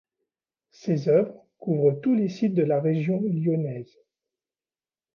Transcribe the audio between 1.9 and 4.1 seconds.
tous les sites de la région lyonnaise.